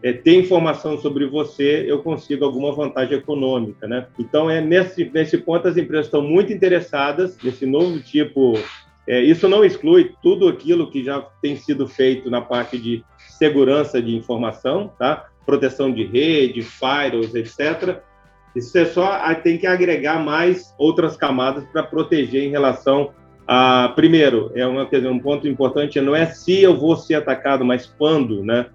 É, 0.00 0.12
ter 0.12 0.36
informação 0.36 0.96
sobre 0.96 1.26
você, 1.26 1.84
eu 1.88 2.00
consigo 2.04 2.44
alguma 2.44 2.72
vantagem 2.72 3.18
econômica, 3.18 3.88
né? 3.88 4.06
Então 4.16 4.48
é 4.48 4.60
nesse 4.60 5.10
nesse 5.12 5.38
ponto 5.38 5.66
as 5.66 5.76
empresas 5.76 6.06
estão 6.06 6.22
muito 6.22 6.52
interessadas 6.52 7.36
nesse 7.42 7.66
novo 7.66 7.98
tipo 8.00 8.54
é, 9.08 9.22
isso 9.22 9.48
não 9.48 9.64
exclui 9.64 10.12
tudo 10.22 10.46
aquilo 10.46 10.90
que 10.90 11.02
já 11.02 11.20
tem 11.40 11.56
sido 11.56 11.88
feito 11.88 12.30
na 12.30 12.42
parte 12.42 12.78
de 12.78 13.02
segurança 13.38 14.02
de 14.02 14.14
informação, 14.14 14.92
tá? 14.98 15.26
proteção 15.46 15.90
de 15.90 16.04
rede, 16.04 16.60
firewalls, 16.60 17.34
etc. 17.34 18.00
Isso 18.54 18.76
é 18.76 18.84
só 18.84 19.34
tem 19.36 19.56
que 19.56 19.66
agregar 19.66 20.22
mais 20.22 20.74
outras 20.78 21.16
camadas 21.16 21.64
para 21.72 21.82
proteger 21.82 22.42
em 22.42 22.50
relação 22.50 23.12
a 23.50 23.88
primeiro 23.96 24.52
é 24.54 24.66
uma, 24.66 24.84
dizer, 24.84 25.08
um 25.08 25.18
ponto 25.18 25.48
importante 25.48 25.98
não 26.02 26.14
é 26.14 26.26
se 26.26 26.60
eu 26.60 26.76
vou 26.76 26.94
ser 26.98 27.14
atacado, 27.14 27.64
mas 27.64 27.86
quando, 27.86 28.44
né? 28.44 28.66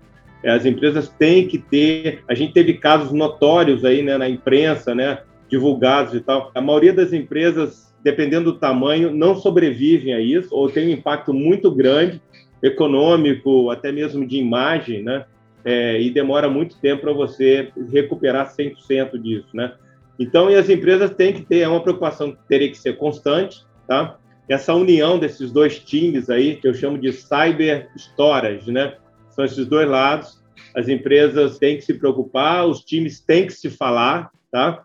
É, 0.42 0.52
as 0.52 0.66
empresas 0.66 1.08
têm 1.08 1.48
que 1.48 1.60
ter. 1.60 2.24
A 2.28 2.34
gente 2.34 2.54
teve 2.54 2.74
casos 2.74 3.12
notórios 3.12 3.86
aí, 3.86 4.02
né, 4.02 4.18
na 4.18 4.28
imprensa, 4.28 4.94
né, 4.96 5.20
divulgados 5.48 6.16
e 6.16 6.20
tal. 6.20 6.52
A 6.56 6.60
maioria 6.60 6.92
das 6.92 7.14
empresas 7.14 7.93
dependendo 8.04 8.52
do 8.52 8.60
tamanho, 8.60 9.14
não 9.14 9.36
sobrevivem 9.36 10.14
a 10.14 10.20
isso, 10.20 10.50
ou 10.54 10.70
tem 10.70 10.88
um 10.88 10.92
impacto 10.92 11.34
muito 11.34 11.72
grande, 11.72 12.22
econômico, 12.64 13.70
até 13.70 13.92
mesmo 13.92 14.26
de 14.26 14.38
imagem, 14.38 15.04
né? 15.04 15.26
É, 15.66 16.02
e 16.02 16.10
demora 16.10 16.50
muito 16.50 16.78
tempo 16.78 17.02
para 17.02 17.14
você 17.14 17.72
recuperar 17.92 18.54
100% 18.54 19.18
disso, 19.22 19.50
né? 19.54 19.74
Então, 20.18 20.50
e 20.50 20.56
as 20.56 20.70
empresas 20.70 21.12
têm 21.12 21.34
que 21.34 21.42
ter, 21.42 21.60
é 21.60 21.68
uma 21.68 21.82
preocupação 21.82 22.32
que 22.32 22.40
teria 22.48 22.70
que 22.70 22.78
ser 22.78 22.98
constante, 22.98 23.66
tá? 23.88 24.18
Essa 24.48 24.74
união 24.74 25.18
desses 25.18 25.52
dois 25.52 25.80
times 25.80 26.30
aí, 26.30 26.56
que 26.56 26.68
eu 26.68 26.74
chamo 26.74 26.98
de 26.98 27.12
cyber 27.12 27.90
storage, 27.98 28.72
né? 28.72 28.96
São 29.30 29.44
esses 29.44 29.66
dois 29.66 29.90
lados. 29.90 30.42
As 30.76 30.88
empresas 30.88 31.58
têm 31.58 31.78
que 31.78 31.84
se 31.84 31.94
preocupar, 31.94 32.66
os 32.68 32.84
times 32.84 33.20
têm 33.20 33.48
que 33.48 33.54
se 33.54 33.70
falar, 33.70 34.32
tá? 34.52 34.84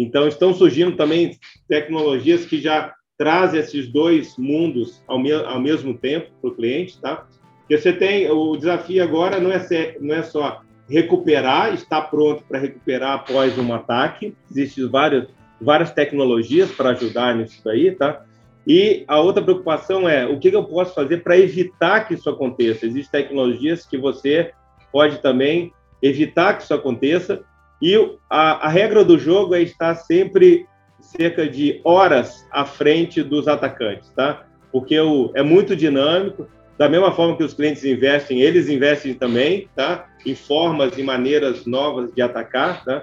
Então, 0.00 0.26
estão 0.26 0.54
surgindo 0.54 0.96
também 0.96 1.38
tecnologias 1.68 2.46
que 2.46 2.58
já 2.58 2.94
trazem 3.18 3.60
esses 3.60 3.86
dois 3.86 4.34
mundos 4.38 5.02
ao, 5.06 5.18
me 5.18 5.30
ao 5.30 5.60
mesmo 5.60 5.92
tempo 5.92 6.30
para 6.40 6.50
o 6.50 6.54
cliente, 6.54 6.98
tá? 6.98 7.26
Porque 7.60 7.76
você 7.76 7.92
tem 7.92 8.30
o 8.30 8.56
desafio 8.56 9.02
agora 9.02 9.38
não 9.38 9.52
é, 9.52 9.60
ser, 9.60 9.98
não 10.00 10.14
é 10.14 10.22
só 10.22 10.62
recuperar, 10.88 11.74
estar 11.74 12.00
pronto 12.02 12.42
para 12.48 12.58
recuperar 12.58 13.12
após 13.12 13.58
um 13.58 13.74
ataque. 13.74 14.34
Existem 14.50 14.88
várias, 14.88 15.28
várias 15.60 15.92
tecnologias 15.92 16.70
para 16.70 16.90
ajudar 16.90 17.36
nisso 17.36 17.60
daí, 17.62 17.90
tá? 17.92 18.24
E 18.66 19.04
a 19.06 19.20
outra 19.20 19.42
preocupação 19.42 20.08
é 20.08 20.26
o 20.26 20.38
que 20.38 20.48
eu 20.48 20.64
posso 20.64 20.94
fazer 20.94 21.18
para 21.18 21.38
evitar 21.38 22.08
que 22.08 22.14
isso 22.14 22.30
aconteça. 22.30 22.86
Existem 22.86 23.22
tecnologias 23.22 23.86
que 23.86 23.98
você 23.98 24.52
pode 24.90 25.20
também 25.20 25.72
evitar 26.02 26.56
que 26.56 26.62
isso 26.62 26.72
aconteça 26.72 27.44
e 27.80 27.96
a, 28.28 28.66
a 28.66 28.68
regra 28.68 29.04
do 29.04 29.18
jogo 29.18 29.54
é 29.54 29.62
estar 29.62 29.94
sempre 29.94 30.66
cerca 31.00 31.48
de 31.48 31.80
horas 31.84 32.46
à 32.50 32.64
frente 32.64 33.22
dos 33.22 33.48
atacantes, 33.48 34.10
tá? 34.10 34.44
Porque 34.70 34.98
o, 35.00 35.30
é 35.34 35.42
muito 35.42 35.74
dinâmico. 35.74 36.46
Da 36.78 36.88
mesma 36.88 37.12
forma 37.12 37.36
que 37.36 37.44
os 37.44 37.52
clientes 37.52 37.84
investem, 37.84 38.40
eles 38.40 38.68
investem 38.68 39.12
também, 39.12 39.68
tá? 39.74 40.06
Em 40.24 40.34
formas 40.34 40.96
e 40.96 41.02
maneiras 41.02 41.66
novas 41.66 42.12
de 42.14 42.22
atacar, 42.22 42.84
tá? 42.84 43.02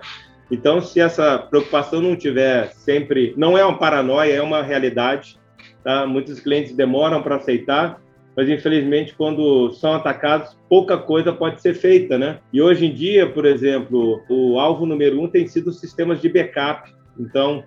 Então, 0.50 0.82
se 0.82 1.00
essa 1.00 1.38
preocupação 1.38 2.02
não 2.02 2.16
tiver 2.16 2.72
sempre, 2.74 3.34
não 3.38 3.58
é 3.58 3.66
uma 3.66 3.78
paranoia, 3.78 4.34
é 4.34 4.42
uma 4.42 4.64
realidade, 4.64 5.38
tá? 5.84 6.08
Muitos 6.08 6.40
clientes 6.40 6.76
demoram 6.76 7.22
para 7.22 7.36
aceitar, 7.36 8.02
mas 8.38 8.48
infelizmente 8.48 9.16
quando 9.16 9.72
são 9.74 9.94
atacados 9.94 10.56
pouca 10.70 10.96
coisa 10.96 11.34
pode 11.34 11.60
ser 11.60 11.74
feita, 11.74 12.20
né? 12.20 12.40
E 12.54 12.62
hoje 12.62 12.86
em 12.86 12.94
dia, 12.94 13.28
por 13.28 13.46
exemplo, 13.46 14.22
o 14.30 14.60
alvo 14.60 14.86
número 14.86 15.20
um 15.20 15.28
tem 15.28 15.48
sido 15.48 15.72
os 15.72 15.80
sistemas 15.80 16.22
de 16.22 16.30
backup. 16.30 16.94
Então, 17.20 17.64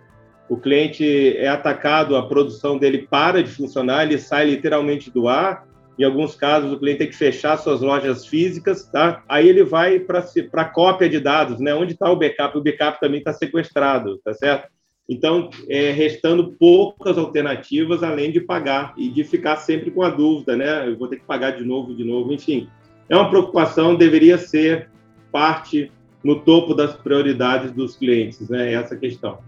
o 0.49 0.57
cliente 0.57 1.37
é 1.37 1.49
atacado, 1.49 2.17
a 2.17 2.27
produção 2.27 2.79
dele 2.79 3.07
para 3.11 3.43
de 3.43 3.51
funcionar, 3.51 4.05
ele 4.05 4.19
sai 4.19 4.47
literalmente 4.47 5.11
do 5.11 5.29
ar 5.29 5.67
Em 5.99 6.05
alguns 6.05 6.35
casos, 6.35 6.73
o 6.73 6.79
cliente 6.79 6.99
tem 6.99 7.09
que 7.09 7.17
fechar 7.17 7.59
suas 7.59 7.81
lojas 7.81 8.25
físicas, 8.27 8.89
tá? 8.91 9.23
Aí 9.29 9.47
ele 9.47 9.63
vai 9.63 10.01
para 10.01 10.25
a 10.55 10.65
cópia 10.65 11.09
de 11.09 11.21
dados, 11.21 11.61
né? 11.61 11.75
Onde 11.75 11.93
está 11.93 12.11
o 12.11 12.17
backup? 12.17 12.57
O 12.57 12.63
backup 12.63 12.99
também 13.01 13.19
está 13.19 13.33
sequestrado, 13.33 14.19
tá 14.25 14.33
certo? 14.33 14.69
Então, 15.11 15.51
é, 15.69 15.91
restando 15.91 16.53
poucas 16.53 17.19
alternativas 17.19 18.05
além 18.05 18.31
de 18.31 18.41
pagar 18.41 18.95
e 18.97 19.09
de 19.09 19.25
ficar 19.25 19.57
sempre 19.57 19.91
com 19.91 20.05
a 20.05 20.09
dúvida, 20.09 20.57
né? 20.57 20.87
Eu 20.89 20.97
vou 20.97 21.09
ter 21.09 21.17
que 21.17 21.25
pagar 21.25 21.51
de 21.51 21.65
novo, 21.65 21.93
de 21.93 22.05
novo, 22.05 22.33
enfim. 22.33 22.69
É 23.09 23.17
uma 23.17 23.29
preocupação, 23.29 23.97
deveria 23.97 24.39
ser 24.39 24.89
parte 25.33 25.91
no 26.23 26.39
topo 26.39 26.75
das 26.75 26.95
prioridades 26.95 27.73
dos 27.73 27.97
clientes, 27.97 28.49
né? 28.49 28.73
Essa 28.73 28.97
questão. 28.97 29.39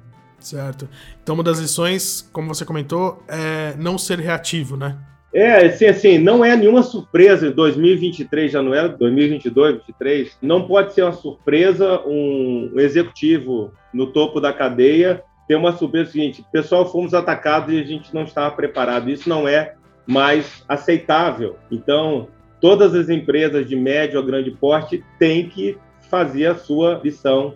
Certo. 0.40 0.88
Então, 1.22 1.36
uma 1.36 1.44
das 1.44 1.60
lições, 1.60 2.28
como 2.32 2.52
você 2.52 2.64
comentou, 2.64 3.22
é 3.28 3.76
não 3.78 3.96
ser 3.96 4.18
reativo, 4.18 4.76
né? 4.76 4.98
É, 5.32 5.66
assim, 5.66 5.86
assim, 5.86 6.18
não 6.18 6.44
é 6.44 6.56
nenhuma 6.56 6.82
surpresa, 6.82 7.52
2023 7.52 8.50
já 8.50 8.60
não 8.60 8.74
é, 8.74 8.88
2022, 8.88 9.76
2023, 9.76 10.36
não 10.42 10.66
pode 10.66 10.92
ser 10.92 11.04
uma 11.04 11.12
surpresa 11.12 12.02
um 12.04 12.72
executivo 12.76 13.72
no 13.94 14.08
topo 14.08 14.40
da 14.40 14.52
cadeia 14.52 15.22
ter 15.52 15.56
uma 15.56 15.76
surpresa 15.76 16.12
seguinte, 16.12 16.42
pessoal, 16.50 16.90
fomos 16.90 17.12
atacados 17.12 17.74
e 17.74 17.78
a 17.78 17.84
gente 17.84 18.14
não 18.14 18.22
estava 18.22 18.56
preparado, 18.56 19.10
isso 19.10 19.28
não 19.28 19.46
é 19.46 19.74
mais 20.06 20.64
aceitável. 20.66 21.58
Então, 21.70 22.28
todas 22.58 22.94
as 22.94 23.10
empresas 23.10 23.68
de 23.68 23.76
médio 23.76 24.18
a 24.18 24.22
grande 24.22 24.50
porte 24.50 25.04
têm 25.18 25.50
que 25.50 25.76
fazer 26.08 26.46
a 26.46 26.54
sua 26.54 27.02
lição 27.04 27.52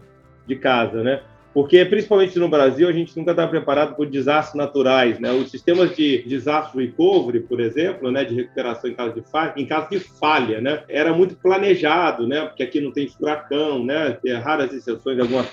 de 0.46 0.56
casa, 0.56 1.02
né? 1.02 1.22
Porque, 1.56 1.86
principalmente 1.86 2.38
no 2.38 2.50
Brasil, 2.50 2.86
a 2.86 2.92
gente 2.92 3.16
nunca 3.16 3.30
está 3.30 3.48
preparado 3.48 3.96
por 3.96 4.06
desastres 4.06 4.54
naturais. 4.54 5.18
Né? 5.18 5.32
Os 5.32 5.50
sistemas 5.50 5.96
de 5.96 6.22
desastre 6.26 6.84
recovery, 6.84 7.40
por 7.40 7.60
exemplo, 7.60 8.10
né, 8.10 8.26
de 8.26 8.34
recuperação 8.34 8.90
em 8.90 8.92
caso 8.92 9.14
de 9.14 9.22
falha, 9.22 9.54
em 9.56 9.64
caso 9.64 9.88
de 9.88 9.98
falha, 9.98 10.60
né, 10.60 10.82
era 10.86 11.14
muito 11.14 11.34
planejado, 11.34 12.28
né, 12.28 12.44
porque 12.44 12.62
aqui 12.62 12.78
não 12.78 12.92
tem 12.92 13.08
furacão, 13.08 13.82
né, 13.82 14.18
tem 14.22 14.34
raras 14.34 14.70
exceções 14.70 15.16
em 15.16 15.22
algumas 15.22 15.46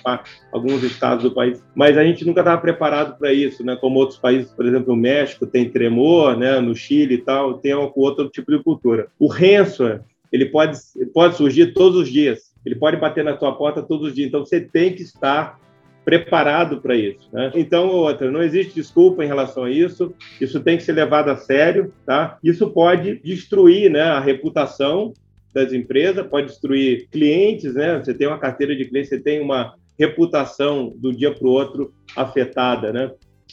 alguns 0.51 0.83
estados 0.83 1.24
do 1.24 1.33
país, 1.33 1.63
mas 1.74 1.98
a 1.98 2.03
gente 2.03 2.25
nunca 2.25 2.41
estava 2.41 2.60
preparado 2.60 3.17
para 3.17 3.31
isso, 3.31 3.65
né, 3.65 3.77
como 3.77 3.98
outros 3.98 4.19
países, 4.19 4.51
por 4.51 4.65
exemplo, 4.65 4.93
o 4.93 4.98
México 4.98 5.48
tem 5.48 5.69
tremor, 5.69 6.36
né, 6.36 6.60
no 6.60 6.75
Chile 6.75 7.13
e 7.13 7.19
tal, 7.19 7.60
tem 7.60 7.74
outro 7.74 8.27
tipo 8.27 8.51
de 8.51 8.62
cultura. 8.62 9.07
O 9.17 9.27
ransomware, 9.27 10.01
ele 10.33 10.48
pode, 10.48 10.77
pode 11.13 11.38
surgir 11.38 11.67
todos 11.67 11.98
os 11.98 12.10
dias, 12.10 12.51
ele 12.65 12.75
pode 12.75 12.98
bater 12.98 13.24
na 13.24 13.38
tua 13.38 13.53
porta 13.55 13.81
todos 13.81 14.10
os 14.10 14.13
dias, 14.13 14.27
então 14.27 14.45
você 14.45 14.60
tem 14.60 14.93
que 14.93 15.01
estar 15.01 15.62
preparado 16.03 16.81
para 16.81 16.95
isso. 16.95 17.29
Né? 17.31 17.51
Então, 17.55 17.88
outra, 17.89 18.29
não 18.29 18.43
existe 18.43 18.75
desculpa 18.75 19.24
em 19.24 19.27
relação 19.27 19.63
a 19.63 19.72
isso, 19.72 20.13
isso 20.39 20.60
tem 20.60 20.77
que 20.77 20.83
ser 20.83 20.93
levado 20.93 21.29
a 21.29 21.38
sério, 21.38 21.93
tá? 22.05 22.38
Isso 22.43 22.69
pode 22.69 23.19
destruir 23.24 23.89
né, 23.89 24.01
a 24.01 24.19
reputação 24.19 25.13
das 25.53 25.72
empresas, 25.72 26.25
pode 26.27 26.48
destruir 26.48 27.07
clientes, 27.12 27.75
né? 27.75 28.00
Você 28.00 28.13
tem 28.13 28.27
uma 28.27 28.39
carteira 28.39 28.75
de 28.75 28.86
clientes, 28.86 29.10
você 29.10 29.19
tem 29.19 29.39
uma 29.39 29.75
reputação 29.98 30.93
do 30.98 31.13
dia 31.13 31.31
para 31.31 31.48
o 31.48 31.51
outro 31.51 31.93
afetada, 32.15 32.91
né? 32.91 33.12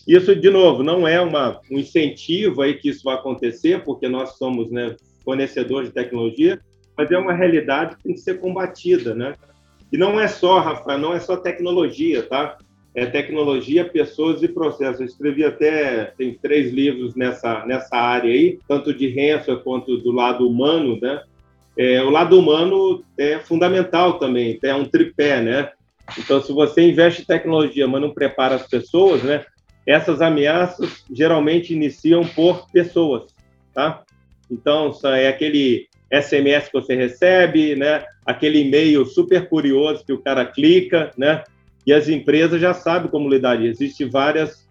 Isso, 0.09 0.35
de 0.35 0.49
novo, 0.49 0.83
não 0.83 1.07
é 1.07 1.21
uma, 1.21 1.61
um 1.71 1.79
incentivo 1.79 2.63
aí 2.63 2.75
que 2.75 2.89
isso 2.89 3.05
vai 3.05 3.15
acontecer, 3.15 3.85
porque 3.85 4.09
nós 4.09 4.39
somos 4.39 4.71
né, 4.71 4.97
fornecedores 5.23 5.89
de 5.89 5.95
tecnologia, 5.95 6.59
mas 6.97 7.11
é 7.11 7.19
uma 7.19 7.35
realidade 7.35 7.97
que 7.97 8.05
tem 8.05 8.15
que 8.15 8.21
ser 8.21 8.41
combatida, 8.41 9.15
né? 9.15 9.35
E 9.93 9.97
não 9.97 10.21
é 10.21 10.29
só, 10.29 10.61
Rafa, 10.61 10.97
não 10.97 11.13
é 11.13 11.21
só 11.21 11.37
tecnologia, 11.37 12.23
tá? 12.23 12.59
É 12.95 13.07
tecnologia, 13.07 13.85
pessoas 13.85 14.43
e 14.43 14.49
processos. 14.49 15.01
Eu 15.01 15.07
escrevi 15.07 15.45
até, 15.45 16.07
tem 16.17 16.35
três 16.35 16.73
livros 16.73 17.15
nessa, 17.15 17.65
nessa 17.67 17.97
área 17.97 18.33
aí, 18.33 18.59
tanto 18.67 18.93
de 18.93 19.09
ransomware 19.09 19.63
quanto 19.63 19.97
do 19.99 20.11
lado 20.11 20.49
humano, 20.49 20.99
né? 21.01 21.23
É, 21.77 22.03
o 22.03 22.11
lado 22.11 22.39
humano 22.39 23.05
é 23.17 23.39
fundamental 23.39 24.19
também, 24.19 24.59
é 24.63 24.75
um 24.75 24.85
tripé, 24.85 25.41
né? 25.41 25.71
Então, 26.19 26.43
se 26.43 26.53
você 26.53 26.83
investe 26.83 27.23
em 27.23 27.25
tecnologia, 27.25 27.87
mas 27.87 28.01
não 28.01 28.13
prepara 28.13 28.57
as 28.57 28.67
pessoas, 28.67 29.23
né? 29.23 29.45
Essas 29.87 30.21
ameaças 30.21 31.05
geralmente 31.11 31.73
iniciam 31.73 32.25
por 32.25 32.69
pessoas, 32.71 33.35
tá? 33.73 34.03
Então, 34.51 34.93
é 35.05 35.29
aquele 35.29 35.89
SMS 36.13 36.67
que 36.67 36.73
você 36.73 36.95
recebe, 36.95 37.77
né? 37.77 38.05
Aquele 38.27 38.61
e-mail 38.61 39.05
super 39.07 39.49
curioso 39.49 40.05
que 40.05 40.13
o 40.13 40.21
cara 40.23 40.45
clica, 40.45 41.11
né? 41.17 41.45
E 41.87 41.93
as 41.93 42.09
empresas 42.09 42.61
já 42.61 42.75
sabem 42.75 43.11
como 43.11 43.29
lidar. 43.29 43.63
Existem 43.65 44.09
várias 44.09 44.69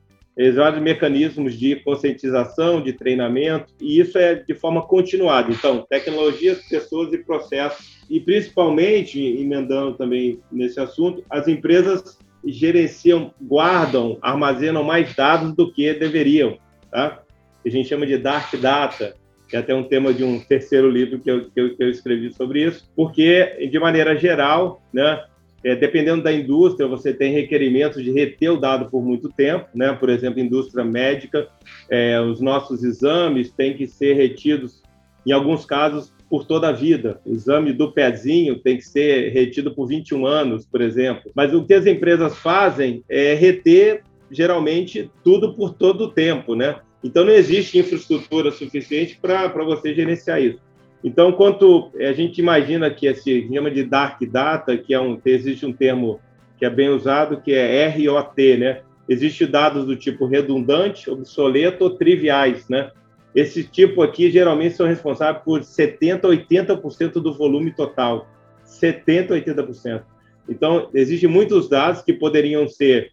vários 0.56 0.82
mecanismos 0.82 1.60
de 1.60 1.76
conscientização, 1.78 2.82
de 2.82 2.94
treinamento, 2.94 3.74
e 3.82 4.00
isso 4.00 4.18
é 4.18 4.36
de 4.36 4.54
forma 4.54 4.82
continuada. 4.82 5.52
Então, 5.52 5.86
tecnologias, 5.90 6.62
pessoas 6.70 7.12
e 7.12 7.18
processos, 7.18 8.00
e 8.10 8.22
principalmente, 8.22 9.20
emendando 9.20 9.98
também 9.98 10.40
nesse 10.50 10.80
assunto, 10.80 11.24
as 11.30 11.48
empresas 11.50 12.18
gerenciam, 12.46 13.34
guardam, 13.42 14.18
armazenam 14.22 14.82
mais 14.82 15.14
dados 15.14 15.54
do 15.54 15.72
que 15.74 15.94
deveriam, 15.94 16.58
tá? 16.90 17.22
A 17.66 17.70
gente 17.70 17.90
chama 17.90 18.06
de 18.06 18.18
dark 18.18 18.56
data, 18.56 19.16
é 19.56 19.60
até 19.60 19.74
um 19.74 19.84
tema 19.84 20.14
de 20.14 20.24
um 20.24 20.40
terceiro 20.40 20.90
livro 20.90 21.20
que 21.20 21.30
eu, 21.30 21.50
que 21.50 21.60
eu, 21.60 21.76
que 21.76 21.84
eu 21.84 21.90
escrevi 21.90 22.34
sobre 22.34 22.66
isso, 22.66 22.90
porque, 22.96 23.68
de 23.72 23.80
maneira 23.80 24.16
geral, 24.16 24.82
né, 24.94 25.24
é, 25.64 25.76
dependendo 25.76 26.24
da 26.24 26.32
indústria, 26.32 26.88
você 26.88 27.14
tem 27.14 27.34
requerimentos 27.34 28.04
de 28.04 28.12
reter 28.12 28.52
o 28.52 28.58
dado 28.58 28.90
por 28.90 29.04
muito 29.04 29.30
tempo, 29.30 29.68
né? 29.76 29.92
Por 29.94 30.10
exemplo, 30.10 30.40
indústria 30.40 30.86
médica, 30.86 31.48
é, 31.90 32.20
os 32.22 32.40
nossos 32.40 32.84
exames 32.84 33.52
têm 33.52 33.76
que 33.76 33.86
ser 33.86 34.14
retidos, 34.14 34.82
em 35.26 35.32
alguns 35.32 35.66
casos, 35.66 36.14
por 36.30 36.46
toda 36.46 36.70
a 36.70 36.72
vida. 36.72 37.20
O 37.26 37.34
exame 37.34 37.74
do 37.74 37.92
pezinho 37.92 38.60
tem 38.60 38.78
que 38.78 38.84
ser 38.84 39.34
retido 39.34 39.74
por 39.74 39.88
21 39.88 40.26
anos, 40.26 40.66
por 40.66 40.80
exemplo. 40.80 41.30
Mas 41.36 41.54
o 41.54 41.66
que 41.66 41.74
as 41.74 41.86
empresas 41.86 42.38
fazem 42.38 43.04
é 43.10 43.34
reter, 43.34 44.04
geralmente, 44.32 45.12
tudo 45.24 45.56
por 45.56 45.74
todo 45.74 46.06
o 46.06 46.12
tempo, 46.12 46.56
né? 46.56 46.78
Então, 47.04 47.24
não 47.24 47.32
existe 47.32 47.78
infraestrutura 47.78 48.52
suficiente 48.52 49.18
para 49.22 49.48
você 49.64 49.94
gerenciar 49.94 50.42
isso. 50.42 50.60
Então, 51.04 51.32
quanto 51.32 51.92
a 51.98 52.12
gente 52.12 52.40
imagina 52.40 52.92
que 52.92 53.08
esse 53.08 53.48
chama 53.48 53.72
de 53.72 53.84
dark 53.84 54.22
data, 54.24 54.78
que 54.78 54.94
é 54.94 55.00
um 55.00 55.20
existe 55.26 55.66
um 55.66 55.72
termo 55.72 56.20
que 56.58 56.66
é 56.66 56.70
bem 56.70 56.90
usado, 56.90 57.40
que 57.42 57.54
é 57.54 57.88
ROT, 57.88 58.58
né? 58.58 58.82
Existem 59.08 59.50
dados 59.50 59.86
do 59.86 59.96
tipo 59.96 60.26
redundante, 60.26 61.10
obsoleto 61.10 61.86
ou 61.86 61.92
triviais, 61.92 62.68
né? 62.68 62.92
Esse 63.34 63.64
tipo 63.64 64.02
aqui 64.02 64.30
geralmente 64.30 64.76
são 64.76 64.86
responsáveis 64.86 65.44
por 65.44 65.64
70, 65.64 66.28
80% 66.28 67.14
do 67.14 67.34
volume 67.34 67.72
total. 67.72 68.28
70, 68.66 69.34
80%. 69.36 70.04
Então, 70.50 70.90
existem 70.94 71.30
muitos 71.30 71.70
dados 71.70 72.02
que 72.02 72.12
poderiam 72.12 72.68
ser 72.68 73.12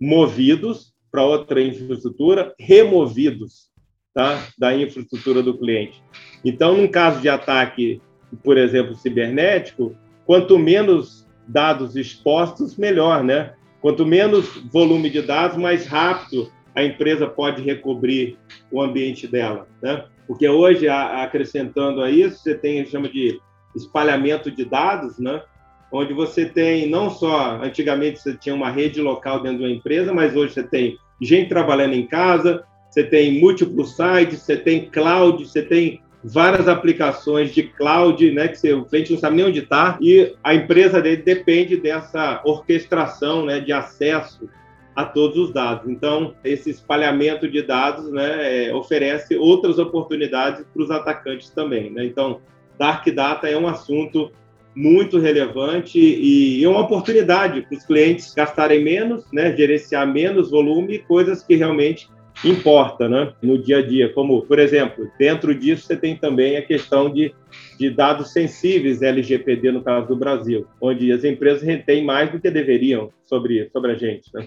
movidos 0.00 0.94
para 1.10 1.24
outra 1.24 1.60
infraestrutura, 1.60 2.54
removidos 2.58 3.68
tá, 4.14 4.48
da 4.58 4.74
infraestrutura 4.74 5.42
do 5.42 5.56
cliente. 5.56 6.02
Então, 6.44 6.76
num 6.76 6.88
caso 6.88 7.20
de 7.20 7.28
ataque, 7.28 8.00
por 8.42 8.56
exemplo, 8.56 8.94
cibernético, 8.94 9.94
quanto 10.26 10.58
menos 10.58 11.26
dados 11.46 11.96
expostos, 11.96 12.76
melhor, 12.76 13.24
né? 13.24 13.54
Quanto 13.80 14.04
menos 14.04 14.46
volume 14.70 15.08
de 15.08 15.22
dados, 15.22 15.56
mais 15.56 15.86
rápido 15.86 16.50
a 16.74 16.84
empresa 16.84 17.26
pode 17.26 17.62
recobrir 17.62 18.38
o 18.70 18.80
ambiente 18.80 19.26
dela, 19.26 19.66
né? 19.82 20.04
Porque 20.26 20.48
hoje, 20.48 20.88
acrescentando 20.88 22.02
a 22.02 22.10
isso, 22.10 22.42
você 22.42 22.54
tem, 22.54 22.84
chama 22.84 23.08
de 23.08 23.40
espalhamento 23.74 24.50
de 24.50 24.64
dados, 24.64 25.18
né? 25.18 25.42
Onde 25.90 26.12
você 26.12 26.46
tem 26.46 26.88
não 26.88 27.10
só 27.10 27.60
antigamente 27.62 28.20
você 28.20 28.34
tinha 28.36 28.54
uma 28.54 28.70
rede 28.70 29.00
local 29.00 29.42
dentro 29.42 29.58
de 29.58 29.64
uma 29.64 29.72
empresa, 29.72 30.12
mas 30.12 30.36
hoje 30.36 30.54
você 30.54 30.62
tem 30.62 30.96
gente 31.20 31.48
trabalhando 31.48 31.94
em 31.94 32.06
casa, 32.06 32.64
você 32.90 33.02
tem 33.02 33.40
múltiplos 33.40 33.96
sites, 33.96 34.40
você 34.40 34.56
tem 34.56 34.88
cloud, 34.90 35.44
você 35.46 35.62
tem 35.62 36.00
várias 36.22 36.68
aplicações 36.68 37.54
de 37.54 37.62
cloud, 37.62 38.30
né, 38.32 38.48
que 38.48 38.56
você, 38.56 38.72
o 38.72 38.84
cliente 38.84 39.12
não 39.12 39.18
sabe 39.18 39.36
nem 39.36 39.46
onde 39.46 39.60
está, 39.60 39.96
e 40.00 40.34
a 40.42 40.54
empresa 40.54 41.00
dele 41.00 41.22
depende 41.22 41.76
dessa 41.76 42.40
orquestração, 42.44 43.44
né, 43.44 43.60
de 43.60 43.72
acesso 43.72 44.48
a 44.96 45.04
todos 45.04 45.36
os 45.36 45.52
dados. 45.52 45.88
Então, 45.88 46.34
esse 46.42 46.70
espalhamento 46.70 47.48
de 47.48 47.62
dados, 47.62 48.10
né, 48.10 48.66
é, 48.66 48.74
oferece 48.74 49.36
outras 49.36 49.78
oportunidades 49.78 50.64
para 50.74 50.82
os 50.82 50.90
atacantes 50.90 51.50
também, 51.50 51.90
né? 51.90 52.04
Então, 52.04 52.40
Dark 52.76 53.06
Data 53.08 53.48
é 53.48 53.56
um 53.56 53.68
assunto 53.68 54.32
muito 54.78 55.18
relevante 55.18 55.98
e, 55.98 56.62
é 56.62 56.68
uma 56.68 56.82
oportunidade 56.82 57.62
para 57.62 57.76
os 57.76 57.84
clientes 57.84 58.32
gastarem 58.32 58.84
menos, 58.84 59.24
né, 59.32 59.54
gerenciar 59.56 60.06
menos 60.06 60.52
volume, 60.52 61.00
coisas 61.00 61.42
que 61.42 61.56
realmente 61.56 62.08
importa 62.44 63.08
né, 63.08 63.32
no 63.42 63.60
dia 63.60 63.78
a 63.78 63.82
dia. 63.82 64.12
Como, 64.12 64.40
por 64.42 64.60
exemplo, 64.60 65.10
dentro 65.18 65.52
disso 65.52 65.84
você 65.84 65.96
tem 65.96 66.16
também 66.16 66.56
a 66.56 66.62
questão 66.62 67.12
de, 67.12 67.34
de 67.76 67.90
dados 67.90 68.32
sensíveis 68.32 69.02
LGPD, 69.02 69.72
no 69.72 69.82
caso 69.82 70.06
do 70.06 70.16
Brasil, 70.16 70.64
onde 70.80 71.10
as 71.10 71.24
empresas 71.24 71.62
retêm 71.62 72.04
mais 72.04 72.30
do 72.30 72.38
que 72.38 72.48
deveriam 72.48 73.10
sobre, 73.24 73.68
sobre 73.72 73.90
a 73.90 73.94
gente. 73.96 74.30
Né? 74.32 74.46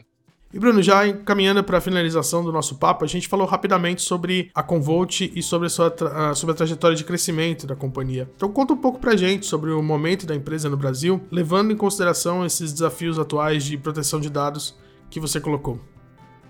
E 0.54 0.60
Bruno, 0.60 0.82
já 0.82 1.08
encaminhando 1.08 1.64
para 1.64 1.78
a 1.78 1.82
finalização 1.82 2.44
do 2.44 2.52
nosso 2.52 2.78
papo, 2.78 3.06
a 3.06 3.08
gente 3.08 3.28
falou 3.28 3.48
rapidamente 3.48 4.02
sobre 4.02 4.52
a 4.54 4.62
Convolt 4.62 5.22
e 5.22 5.42
sobre 5.42 5.68
a, 5.68 5.70
sua 5.70 5.96
sobre 6.36 6.54
a 6.54 6.58
trajetória 6.58 6.96
de 6.96 7.06
crescimento 7.06 7.66
da 7.66 7.76
companhia. 7.76 8.30
Então 8.36 8.52
conta 8.52 8.74
um 8.74 8.78
pouco 8.78 9.00
para 9.00 9.14
a 9.14 9.16
gente 9.16 9.46
sobre 9.46 9.72
o 9.72 9.82
momento 9.82 10.26
da 10.26 10.36
empresa 10.36 10.70
no 10.70 10.76
Brasil, 10.76 11.22
levando 11.32 11.72
em 11.72 11.78
consideração 11.78 12.46
esses 12.46 12.74
desafios 12.74 13.18
atuais 13.18 13.64
de 13.64 13.78
proteção 13.78 14.20
de 14.20 14.30
dados 14.30 14.78
que 15.10 15.22
você 15.22 15.40
colocou. 15.40 15.80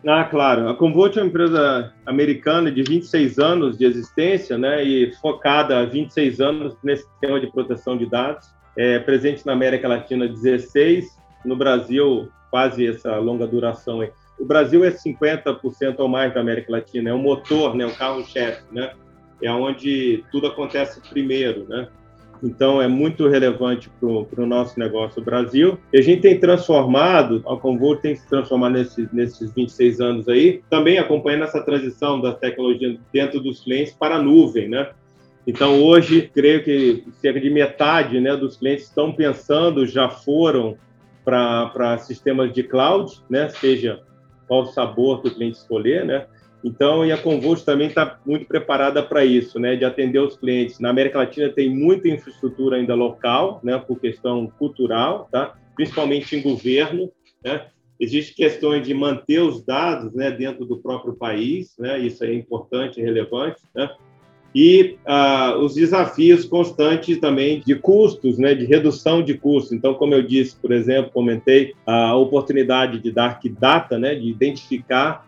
Ah, 0.08 0.24
claro. 0.24 0.68
A 0.68 0.76
Convolt 0.76 1.16
é 1.18 1.22
uma 1.22 1.28
empresa 1.28 1.94
americana 2.06 2.72
de 2.72 2.82
26 2.82 3.38
anos 3.38 3.78
de 3.78 3.86
existência, 3.86 4.58
né, 4.58 4.84
e 4.84 5.14
focada 5.22 5.78
há 5.78 5.86
26 5.86 6.42
anos 6.42 6.76
nesse 6.84 7.06
tema 7.20 7.40
de 7.40 7.52
proteção 7.52 7.96
de 7.96 8.10
dados. 8.10 8.48
É 8.76 8.98
presente 8.98 9.46
na 9.46 9.54
América 9.54 9.88
Latina 9.88 10.28
16, 10.28 11.21
no 11.46 11.56
Brasil 11.56 12.30
quase 12.50 12.86
essa 12.86 13.16
longa 13.18 13.48
duração 13.48 14.02
aí. 14.02 14.12
O 14.38 14.46
Brasil 14.46 14.84
é 14.84 14.92
50% 14.92 16.00
ou 16.00 16.08
mais 16.08 16.34
da 16.34 16.42
América 16.42 16.72
Latina, 16.72 17.10
é 17.10 17.14
o 17.14 17.20
motor, 17.20 17.76
né, 17.76 17.86
o 17.86 17.96
carro-chefe, 17.96 18.64
né? 18.72 18.92
É 19.42 19.52
onde 19.52 20.24
tudo 20.32 20.48
acontece 20.48 21.00
primeiro, 21.10 21.66
né? 21.68 21.88
Então, 22.44 22.82
é 22.82 22.88
muito 22.88 23.28
relevante 23.28 23.90
para 24.00 24.44
o 24.44 24.48
nosso 24.48 24.80
negócio 24.80 25.24
Brasil. 25.24 25.78
E 25.94 26.00
a 26.00 26.02
gente 26.02 26.22
tem 26.22 26.40
transformado, 26.40 27.44
a 27.48 27.56
Convol 27.56 27.98
tem 27.98 28.16
se 28.16 28.28
transformado 28.28 28.74
nesses, 28.74 29.12
nesses 29.14 29.54
26 29.54 30.02
anos 30.02 30.28
aí, 30.28 30.62
também 30.70 30.98
acompanhando 30.98 31.44
essa 31.44 31.62
transição 31.62 32.20
da 32.20 32.34
tecnologia 32.34 32.98
dentro 33.14 33.40
dos 33.40 33.60
clientes 33.64 33.94
para 33.94 34.16
a 34.16 34.22
nuvem, 34.22 34.68
né? 34.68 34.90
Então, 35.46 35.82
hoje, 35.84 36.30
creio 36.34 36.64
que 36.64 37.04
cerca 37.20 37.40
de 37.40 37.50
metade 37.50 38.20
né, 38.20 38.36
dos 38.36 38.58
clientes 38.58 38.86
estão 38.86 39.12
pensando, 39.12 39.86
já 39.86 40.10
foram 40.10 40.78
para 41.24 41.98
sistemas 42.00 42.54
de 42.54 42.64
cloud, 42.64 43.12
né? 43.30 43.50
Seja 43.50 44.02
qual 44.48 44.66
sabor 44.66 45.22
que 45.22 45.30
o 45.30 45.34
cliente 45.34 45.58
escolher, 45.58 46.06
né? 46.06 46.26
Então, 46.64 47.06
e 47.06 47.12
a 47.12 47.18
Convulso 47.18 47.66
também 47.66 47.88
está 47.88 48.20
muito 48.26 48.46
preparada 48.46 49.02
para 49.02 49.26
isso, 49.26 49.60
né? 49.60 49.76
De 49.76 49.84
atender 49.84 50.20
os 50.20 50.38
clientes. 50.38 50.80
Na 50.80 50.90
América 50.90 51.18
Latina 51.18 51.50
tem 51.50 51.70
muita 51.70 52.08
infraestrutura 52.08 52.78
ainda 52.78 52.94
local, 52.94 53.60
né? 53.64 53.78
Por 53.80 54.00
questão 54.00 54.48
cultural, 54.60 55.28
tá? 55.32 55.56
Principalmente 55.76 56.36
em 56.36 56.42
governo, 56.42 57.12
né? 57.44 57.68
Existem 58.00 58.36
questões 58.36 58.86
de 58.86 58.94
manter 58.94 59.40
os 59.40 59.64
dados, 59.64 60.14
né? 60.14 60.32
Dentro 60.32 60.66
do 60.66 60.78
próprio 60.78 61.14
país, 61.14 61.76
né? 61.80 62.00
Isso 62.00 62.24
é 62.24 62.34
importante 62.34 63.00
e 63.00 63.04
relevante, 63.04 63.62
né? 63.76 63.90
E 64.54 64.98
ah, 65.06 65.56
os 65.58 65.76
desafios 65.76 66.46
constantes 66.46 67.20
também 67.20 67.62
de 67.66 67.76
custos, 67.76 68.38
né, 68.38 68.54
de 68.54 68.66
redução 68.66 69.24
de 69.24 69.36
custos. 69.36 69.72
Então, 69.72 69.94
como 69.94 70.14
eu 70.14 70.22
disse, 70.22 70.56
por 70.58 70.72
exemplo, 70.72 71.12
comentei 71.12 71.74
a 71.86 72.16
oportunidade 72.16 73.00
de 73.00 73.12
Dark 73.12 73.42
Data, 73.60 73.98
né, 73.98 74.14
de 74.16 74.30
identificar 74.30 75.26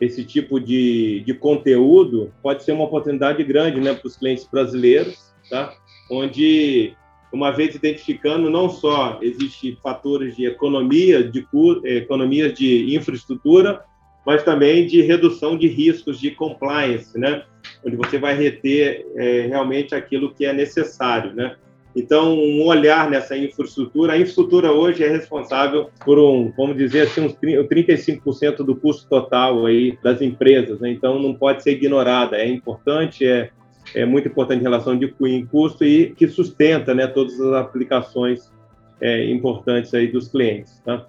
esse 0.00 0.24
tipo 0.24 0.60
de, 0.60 1.22
de 1.24 1.32
conteúdo, 1.32 2.30
pode 2.42 2.62
ser 2.64 2.72
uma 2.72 2.84
oportunidade 2.84 3.42
grande 3.42 3.80
né, 3.80 3.94
para 3.94 4.06
os 4.06 4.16
clientes 4.16 4.46
brasileiros, 4.46 5.32
tá? 5.48 5.72
onde, 6.10 6.94
uma 7.32 7.50
vez 7.50 7.74
identificando, 7.74 8.50
não 8.50 8.68
só 8.68 9.18
existem 9.22 9.76
fatores 9.82 10.36
de 10.36 10.44
economia, 10.44 11.24
de 11.24 11.46
economias 11.84 12.52
de 12.52 12.94
infraestrutura, 12.94 13.82
mas 14.26 14.42
também 14.42 14.86
de 14.88 15.00
redução 15.02 15.56
de 15.56 15.68
riscos 15.68 16.18
de 16.18 16.32
compliance, 16.32 17.16
né? 17.16 17.44
onde 17.84 17.94
você 17.94 18.18
vai 18.18 18.34
reter 18.34 19.06
é, 19.14 19.46
realmente 19.46 19.94
aquilo 19.94 20.34
que 20.34 20.44
é 20.44 20.52
necessário. 20.52 21.32
Né? 21.32 21.54
Então, 21.94 22.36
um 22.36 22.66
olhar 22.66 23.08
nessa 23.08 23.38
infraestrutura, 23.38 24.14
a 24.14 24.16
infraestrutura 24.16 24.72
hoje 24.72 25.04
é 25.04 25.08
responsável 25.08 25.90
por 26.04 26.18
um, 26.18 26.52
vamos 26.56 26.76
dizer 26.76 27.02
assim, 27.02 27.20
uns 27.20 27.34
35% 27.34 28.56
do 28.64 28.74
custo 28.74 29.08
total 29.08 29.64
aí 29.64 29.96
das 30.02 30.20
empresas, 30.20 30.80
né? 30.80 30.90
então 30.90 31.20
não 31.20 31.32
pode 31.32 31.62
ser 31.62 31.70
ignorada, 31.70 32.36
é 32.36 32.48
importante, 32.48 33.24
é, 33.24 33.50
é 33.94 34.04
muito 34.04 34.26
importante 34.26 34.58
em 34.58 34.64
relação 34.64 34.98
de 34.98 35.14
custo 35.48 35.84
e 35.84 36.10
que 36.10 36.26
sustenta 36.26 36.92
né, 36.92 37.06
todas 37.06 37.40
as 37.40 37.52
aplicações 37.54 38.52
é, 39.00 39.30
importantes 39.30 39.94
aí 39.94 40.08
dos 40.08 40.26
clientes. 40.26 40.82
Tá? 40.84 41.06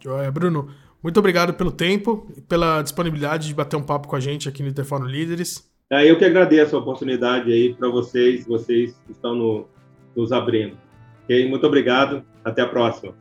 Joia, 0.00 0.30
Bruno. 0.30 0.83
Muito 1.04 1.20
obrigado 1.20 1.52
pelo 1.52 1.70
tempo 1.70 2.26
e 2.34 2.40
pela 2.40 2.80
disponibilidade 2.80 3.48
de 3.48 3.54
bater 3.54 3.76
um 3.76 3.82
papo 3.82 4.08
com 4.08 4.16
a 4.16 4.20
gente 4.20 4.48
aqui 4.48 4.62
no 4.62 4.70
Interfórum 4.70 5.04
Líderes. 5.04 5.70
É, 5.92 6.10
eu 6.10 6.16
que 6.16 6.24
agradeço 6.24 6.74
a 6.74 6.78
oportunidade 6.78 7.52
aí 7.52 7.74
para 7.74 7.90
vocês, 7.90 8.46
vocês 8.46 8.98
que 9.04 9.12
estão 9.12 9.34
no, 9.34 9.68
nos 10.16 10.32
abrindo. 10.32 10.78
Okay? 11.24 11.46
Muito 11.46 11.66
obrigado, 11.66 12.24
até 12.42 12.62
a 12.62 12.66
próxima. 12.66 13.14